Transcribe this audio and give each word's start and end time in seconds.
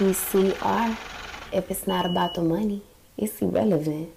PCR. 0.00 0.96
If 1.52 1.70
it's 1.70 1.86
not 1.86 2.06
about 2.06 2.32
the 2.32 2.40
money, 2.40 2.80
it's 3.18 3.42
irrelevant. 3.42 4.08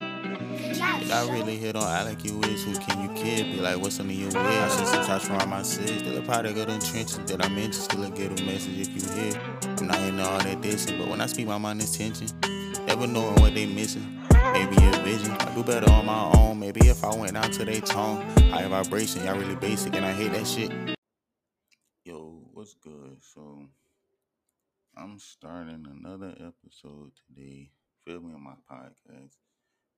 I 0.00 1.28
really 1.30 1.56
hit 1.56 1.76
on 1.76 1.82
I 1.82 2.04
like 2.04 2.24
you 2.24 2.40
is 2.44 2.64
who 2.64 2.74
can 2.78 3.02
you 3.02 3.22
kid? 3.22 3.52
Be 3.52 3.60
like, 3.60 3.78
what's 3.78 4.00
under 4.00 4.14
your 4.14 4.28
wig? 4.28 4.36
I 4.36 4.68
send 4.68 4.88
some 4.88 5.04
shots 5.04 5.26
from 5.26 5.50
my 5.50 5.60
sis. 5.60 5.98
Still 5.98 6.16
a 6.16 6.22
product 6.22 6.58
of 6.58 6.66
them 6.66 6.80
trenches 6.80 7.18
that 7.18 7.44
I'm 7.44 7.58
into. 7.58 7.74
Still 7.74 8.04
a 8.04 8.10
get 8.10 8.40
a 8.40 8.44
message 8.44 8.88
if 8.88 8.88
you 8.88 9.22
hear. 9.22 9.38
I'm 9.78 9.86
not 9.86 9.98
hitting 9.98 10.20
all 10.20 10.38
that 10.38 10.62
dissing, 10.62 10.98
but 10.98 11.08
when 11.08 11.20
I 11.20 11.26
speak 11.26 11.46
my 11.46 11.58
mind 11.58 11.82
is 11.82 11.94
tension. 11.94 12.28
Never 12.86 13.06
knowing 13.06 13.34
what 13.34 13.54
they 13.54 13.66
missing. 13.66 14.18
Maybe 14.54 14.76
a 14.76 15.02
vision. 15.02 15.32
I 15.32 15.54
do 15.54 15.62
better 15.62 15.90
on 15.92 16.06
my 16.06 16.32
own. 16.38 16.58
Maybe 16.58 16.88
if 16.88 17.04
I 17.04 17.14
went 17.14 17.34
down 17.34 17.50
to 17.50 17.66
their 17.66 17.82
tone. 17.82 18.22
High 18.50 18.66
vibration, 18.66 19.26
y'all 19.26 19.36
really 19.36 19.56
basic, 19.56 19.94
and 19.94 20.06
I 20.06 20.12
hate 20.12 20.32
that 20.32 20.46
shit. 20.46 20.97
What's 22.52 22.74
good? 22.74 23.18
So, 23.20 23.66
I'm 24.96 25.18
starting 25.18 25.86
another 25.88 26.34
episode 26.38 27.12
today. 27.26 27.70
Feel 28.04 28.20
me 28.20 28.34
on 28.34 28.42
my 28.42 28.54
podcast. 28.70 29.36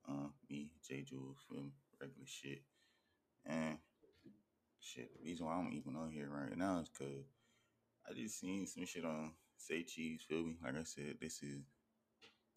Uh, 0.09 0.28
me, 0.48 0.70
Jay 0.86 1.02
Juls, 1.02 1.38
feel 1.48 1.62
me? 1.62 1.73
Regular 2.00 2.26
shit. 2.26 2.62
And 3.46 3.78
shit, 4.80 5.10
the 5.16 5.24
reason 5.24 5.46
why 5.46 5.54
I'm 5.54 5.73
even 5.73 5.96
on 5.96 6.10
here 6.10 6.28
right 6.30 6.56
now 6.56 6.80
is 6.80 6.88
because 6.88 7.24
I 8.09 8.14
just 8.14 8.40
seen 8.40 8.66
some 8.66 8.84
shit 8.84 9.04
on 9.04 9.32
Say 9.56 9.82
Cheese, 9.82 10.23
feel 10.28 10.45
me? 10.45 10.56
Like 10.62 10.76
I 10.76 10.84
said, 10.84 11.16
this 11.20 11.42
is 11.42 11.62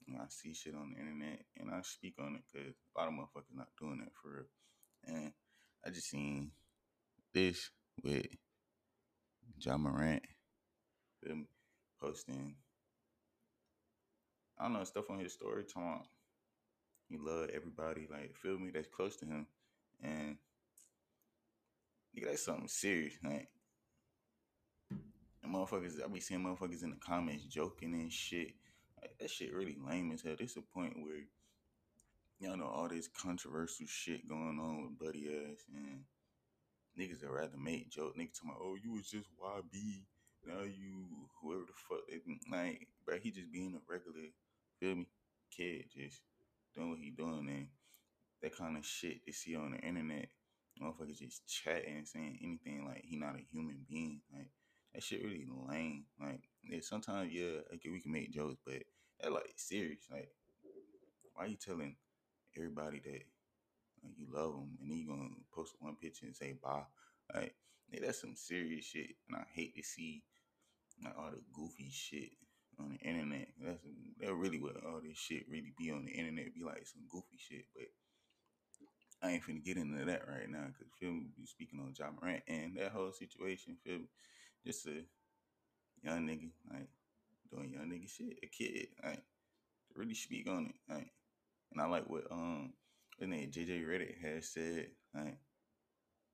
you 0.06 0.14
know, 0.14 0.22
I 0.22 0.26
see 0.30 0.54
shit 0.54 0.76
on 0.76 0.92
the 0.94 1.00
internet 1.00 1.46
and 1.58 1.70
I 1.74 1.82
speak 1.82 2.16
on 2.20 2.36
it 2.36 2.42
because 2.52 2.76
a 2.96 3.00
lot 3.00 3.08
of 3.08 3.14
motherfuckers 3.14 3.56
not 3.56 3.68
doing 3.80 4.00
that 4.00 4.14
for 4.22 4.30
real. 4.30 4.46
And 5.06 5.32
I 5.86 5.90
just 5.90 6.10
seen 6.10 6.52
this 7.34 7.70
with 8.04 8.28
Ja 9.66 9.78
Morant, 9.78 10.22
me? 11.26 11.46
Posting, 12.02 12.56
I 14.60 14.64
don't 14.64 14.74
know, 14.74 14.84
stuff 14.84 15.10
on 15.10 15.20
his 15.20 15.32
story 15.32 15.64
talking 15.64 16.06
he 17.10 17.18
love 17.18 17.50
everybody, 17.54 18.08
like, 18.10 18.36
feel 18.36 18.58
me, 18.58 18.72
that's 18.72 18.88
close 18.88 19.16
to 19.18 19.26
him. 19.26 19.48
And 20.02 20.38
nigga, 22.16 22.26
that's 22.26 22.44
something 22.44 22.68
serious. 22.68 23.14
Like, 23.24 23.50
and 24.90 25.54
motherfuckers, 25.54 26.04
I 26.04 26.08
be 26.08 26.20
seeing 26.20 26.42
motherfuckers 26.42 26.84
in 26.84 26.90
the 26.90 26.98
comments 26.98 27.46
joking 27.46 27.94
and 27.94 28.12
shit. 28.12 28.54
Like, 29.02 29.18
that 29.20 29.30
shit 29.30 29.54
really 29.54 29.78
lame 29.86 30.12
as 30.12 30.22
hell. 30.22 30.36
This 30.38 30.58
a 30.58 30.62
point 30.62 30.96
where 31.02 31.24
y'all 32.40 32.58
know 32.58 32.66
all 32.66 32.90
this 32.90 33.08
controversial 33.08 33.86
shit 33.88 34.28
going 34.28 34.60
on 34.60 34.84
with 34.84 35.00
Buddy 35.00 35.28
ass 35.28 35.64
and 35.74 36.02
niggas 37.00 37.22
that 37.22 37.32
rather 37.32 37.58
make 37.58 37.90
joke. 37.90 38.16
Niggas 38.18 38.40
talking 38.40 38.52
about, 38.52 38.62
oh, 38.62 38.78
you 38.82 38.94
was 38.94 39.10
just 39.10 39.28
YB. 39.42 40.06
Now 40.46 40.64
you 40.64 41.08
whoever 41.42 41.64
the 41.66 41.74
fuck. 41.88 42.04
Like, 42.52 42.88
bro, 43.06 43.18
he 43.18 43.32
just 43.32 43.52
being 43.52 43.76
a 43.76 43.92
regular, 43.92 44.28
feel 44.80 44.96
me, 44.96 45.08
kid, 45.56 45.86
just 45.96 46.22
doing 46.76 46.90
what 46.90 47.00
he 47.00 47.12
doing 47.12 47.48
and 47.50 47.68
that 48.42 48.58
kind 48.58 48.78
of 48.78 48.86
shit 48.86 49.22
you 49.26 49.34
see 49.34 49.56
on 49.56 49.72
the 49.72 49.78
internet. 49.78 50.28
Motherfuckers 50.82 51.20
just 51.20 51.48
chatting 51.48 52.04
saying 52.06 52.40
anything 52.44 52.86
like 52.86 53.04
he 53.06 53.16
not 53.16 53.36
a 53.36 53.46
human 53.52 53.86
being. 53.88 54.22
Like 54.34 54.50
that 54.94 55.04
shit 55.04 55.24
really 55.24 55.48
lame. 55.70 56.06
Like 56.20 56.42
yeah, 56.64 56.80
sometimes 56.82 57.32
yeah, 57.32 57.60
we 57.86 58.02
can 58.02 58.12
make 58.12 58.34
jokes, 58.34 58.58
but 58.66 58.84
that 59.22 59.32
like 59.32 59.54
serious. 59.56 60.08
Like 60.12 60.30
why 61.34 61.46
you 61.46 61.56
telling 61.56 61.96
everybody 62.58 63.00
that 63.06 63.22
you 64.18 64.28
love 64.32 64.54
them 64.54 64.78
and 64.82 64.92
then 64.92 64.98
you 64.98 65.08
gonna 65.08 65.30
post 65.54 65.76
one 65.80 65.96
picture 65.96 66.26
and 66.26 66.36
say 66.36 66.56
bye? 66.62 66.84
Like 67.34 67.56
that's 68.02 68.22
some 68.22 68.36
serious 68.36 68.86
shit, 68.86 69.16
and 69.28 69.38
I 69.38 69.44
hate 69.54 69.76
to 69.76 69.84
see 69.84 70.24
like 71.04 71.18
all 71.18 71.32
the 71.32 71.42
goofy 71.54 71.90
shit 71.92 72.32
on 72.80 72.92
the 72.92 73.08
internet. 73.08 73.48
That's 73.62 73.80
that 74.20 74.34
really 74.34 74.60
what 74.60 74.78
all 74.86 75.02
this 75.04 75.18
shit 75.18 75.46
really 75.50 75.74
be 75.78 75.92
on 75.92 76.06
the 76.06 76.12
internet. 76.12 76.54
Be 76.54 76.64
like 76.64 76.86
some 76.86 77.04
goofy 77.10 77.38
shit, 77.38 77.66
but 77.76 77.88
I 79.22 79.32
ain't 79.32 79.44
finna 79.44 79.64
get 79.64 79.78
into 79.78 80.04
that 80.06 80.28
right 80.28 80.50
now 80.50 80.66
because 80.68 80.92
feel 81.00 81.12
me, 81.12 81.28
be 81.38 81.46
speaking 81.46 81.80
on 81.80 81.94
Ja 81.98 82.12
Morant 82.12 82.44
and 82.48 82.78
that 82.78 82.92
whole 82.92 83.12
situation. 83.12 83.78
Feel 83.84 84.00
me, 84.00 84.10
just 84.66 84.86
a 84.88 85.04
young 86.04 86.28
nigga 86.28 86.50
like 86.72 86.90
doing 87.52 87.72
young 87.74 87.90
nigga 87.90 88.10
shit, 88.10 88.40
a 88.44 88.48
kid, 88.48 88.88
like 89.04 89.24
really 89.96 90.16
speak 90.16 90.50
on 90.50 90.68
it, 90.68 90.94
like. 90.94 91.12
And 91.72 91.82
I 91.82 91.88
like 91.88 92.08
what 92.08 92.26
um, 92.30 92.74
his 93.20 93.30
then 93.30 93.52
JJ 93.52 93.86
Redick 93.86 94.22
has 94.22 94.50
said, 94.50 94.88
like 95.14 95.38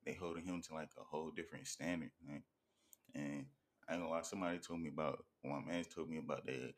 they 0.05 0.13
holding 0.13 0.45
him 0.45 0.61
to 0.63 0.73
like 0.73 0.89
a 0.99 1.03
whole 1.03 1.31
different 1.31 1.67
standard, 1.67 2.11
and 3.15 3.45
I 3.87 3.93
ain't 3.93 4.01
gonna 4.01 4.11
lie. 4.11 4.21
Somebody 4.21 4.59
told 4.59 4.81
me 4.81 4.89
about 4.89 5.25
one 5.41 5.67
man 5.67 5.83
told 5.83 6.09
me 6.09 6.17
about 6.17 6.45
that. 6.45 6.73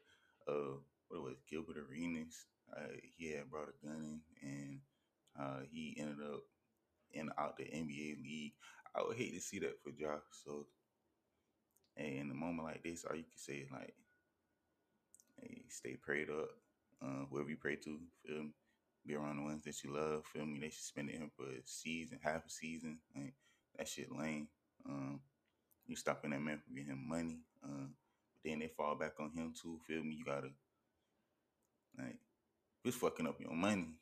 Uh, 0.47 0.78
what 1.09 1.23
was 1.23 1.35
Gilbert 1.50 1.78
Arenas? 1.78 2.45
Uh, 2.75 2.94
he 3.17 3.31
had 3.31 3.50
brought 3.50 3.69
a 3.69 3.85
gun 3.85 4.22
in, 4.41 4.50
and 4.50 4.79
uh, 5.39 5.59
he 5.69 5.95
ended 6.00 6.18
up 6.23 6.41
in 7.12 7.29
out 7.38 7.57
the 7.57 7.63
NBA 7.66 8.23
league. 8.23 8.53
I 8.95 9.03
would 9.03 9.18
hate 9.18 9.33
to 9.33 9.41
see 9.41 9.59
that 9.59 9.81
for 9.83 9.91
Josh. 9.91 10.22
So, 10.45 10.68
in 11.97 12.29
a 12.31 12.33
moment 12.33 12.68
like 12.68 12.83
this, 12.83 13.06
all 13.06 13.16
you 13.16 13.23
can 13.23 13.38
say 13.38 13.53
is 13.56 13.72
like, 13.72 13.94
hey, 15.39 15.63
stay 15.69 15.95
prayed 15.95 16.29
up. 16.29 16.50
Uh, 17.01 17.25
whoever 17.29 17.50
you 17.50 17.57
pray 17.57 17.75
to, 17.75 18.00
feel 18.25 18.44
me? 18.44 18.51
Be 19.06 19.16
around 19.16 19.38
the 19.38 19.44
ones 19.44 19.63
that 19.63 19.84
you 19.84 19.94
love. 19.94 20.25
Feel 20.25 20.45
me? 20.45 20.59
They 20.59 20.69
suspended 20.69 21.16
him 21.16 21.31
for 21.35 21.45
a 21.45 21.62
season, 21.66 22.19
half 22.22 22.45
a 22.45 22.50
season. 22.50 23.00
Like 23.16 23.34
that 23.78 23.88
shit 23.88 24.12
lame. 24.12 24.47
Um, 24.88 25.22
you 25.88 25.95
stopping 25.95 26.31
that 26.31 26.41
man 26.41 26.59
from 26.59 26.75
getting 26.75 26.91
him 26.91 27.07
money. 27.07 27.39
Uh, 27.63 27.88
but 27.88 28.50
then 28.50 28.59
they 28.59 28.67
fall 28.67 28.95
back 28.95 29.13
on 29.19 29.31
him 29.31 29.53
too. 29.59 29.79
Feel 29.88 30.03
me? 30.03 30.16
You 30.16 30.25
gotta 30.25 30.50
like 31.97 32.17
who's 32.84 32.95
fucking 32.95 33.28
up 33.28 33.39
your 33.39 33.53
money. 33.53 33.95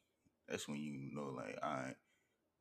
That's 0.47 0.67
when 0.67 0.79
you 0.79 1.11
know, 1.13 1.31
like, 1.35 1.57
all 1.61 1.69
right, 1.69 1.95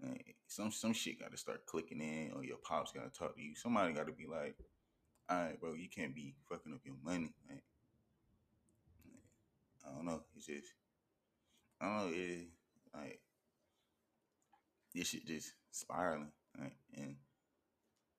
like, 0.03 0.37
some 0.47 0.70
some 0.70 0.93
shit 0.93 1.20
got 1.20 1.31
to 1.31 1.38
start 1.38 1.66
clicking 1.66 2.00
in, 2.00 2.32
or 2.34 2.44
your 2.44 2.59
pops 2.59 2.93
got 2.93 3.12
to 3.12 3.19
talk 3.19 3.34
to 3.34 3.43
you. 3.43 3.55
Somebody 3.55 3.94
got 3.94 4.06
to 4.06 4.12
be 4.12 4.26
like, 4.26 4.56
all 5.28 5.38
right, 5.38 5.60
bro, 5.60 5.75
you 5.75 5.88
can't 5.88 6.15
be 6.15 6.34
fucking 6.49 6.72
up 6.72 6.81
your 6.84 6.97
money. 7.03 7.32
Like, 7.49 7.62
I 9.87 9.94
don't 9.94 10.05
know. 10.05 10.22
It's 10.37 10.47
just, 10.47 10.75
I 11.81 11.87
don't 11.87 11.97
know. 11.97 12.16
It 12.16 12.49
like 12.94 13.21
this 14.94 15.09
shit 15.09 15.27
just 15.27 15.53
spiraling, 15.71 16.33
and 16.97 17.16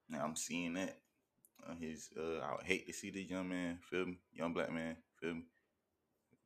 now 0.08 0.24
I'm 0.24 0.36
seeing 0.36 0.74
that 0.75 0.97
his. 1.80 2.09
Uh, 2.18 2.40
I 2.40 2.56
would 2.56 2.66
hate 2.66 2.88
to 2.88 2.94
see 2.94 3.09
this 3.09 3.30
young 3.30 3.50
man, 3.50 3.80
feel 3.90 4.06
me, 4.06 4.19
young 4.34 4.53
black 4.53 4.72
man, 4.72 4.96
feel 5.19 5.36
me, 5.36 5.44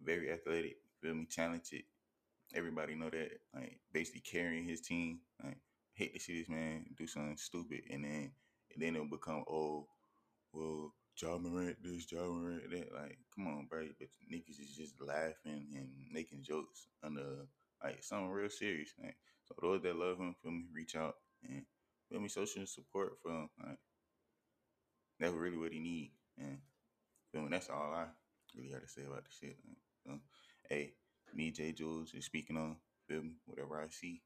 very 0.03 0.31
athletic, 0.31 0.77
feel 1.01 1.13
me, 1.13 1.27
talented. 1.29 1.83
Everybody 2.55 2.95
know 2.95 3.09
that, 3.09 3.31
like 3.53 3.79
basically 3.91 4.21
carrying 4.21 4.67
his 4.67 4.81
team. 4.81 5.19
Like 5.43 5.57
hate 5.93 6.13
to 6.13 6.19
see 6.19 6.39
this 6.39 6.49
man 6.49 6.85
do 6.97 7.07
something 7.07 7.37
stupid, 7.37 7.81
and 7.91 8.03
then 8.03 8.31
and 8.73 8.81
then 8.81 8.95
it'll 8.95 9.07
become 9.07 9.43
well, 9.47 9.87
Ja 11.23 11.37
Morant 11.37 11.77
this, 11.81 12.11
Ja 12.11 12.19
Morant 12.19 12.69
that. 12.69 12.93
Like, 12.93 13.17
come 13.33 13.47
on, 13.47 13.67
bro. 13.69 13.87
But 13.97 14.09
niggas 14.31 14.59
is 14.59 14.75
just 14.75 14.99
laughing 14.99 15.67
and 15.75 15.89
making 16.11 16.43
jokes 16.43 16.87
under 17.01 17.47
like 17.81 18.03
something 18.03 18.29
real 18.29 18.49
serious. 18.49 18.93
Like, 19.01 19.15
so 19.45 19.55
those 19.61 19.81
that 19.83 19.95
love 19.95 20.17
him, 20.17 20.35
feel 20.41 20.51
me, 20.51 20.65
reach 20.73 20.95
out 20.95 21.15
and 21.43 21.63
feel 22.09 22.19
me, 22.19 22.27
social 22.27 22.65
support 22.65 23.13
for 23.21 23.31
him. 23.31 23.49
Like, 23.65 23.79
that's 25.19 25.33
really 25.33 25.57
what 25.57 25.71
he 25.71 25.79
need. 25.79 26.11
And 26.37 26.57
feel 27.31 27.43
me, 27.43 27.49
that's 27.51 27.69
all 27.69 27.93
I 27.93 28.07
really 28.55 28.69
got 28.69 28.81
to 28.81 28.87
say 28.87 29.03
about 29.03 29.23
the 29.23 29.31
shit. 29.31 29.57
Like, 29.65 29.77
so, 30.05 30.19
hey, 30.69 30.93
me, 31.33 31.51
Jay 31.51 31.71
Juls, 31.71 32.13
is 32.13 32.25
speaking 32.25 32.57
on, 32.57 32.75
feel 33.07 33.23
me, 33.23 33.35
whatever 33.45 33.79
I 33.79 33.87
see. 33.89 34.21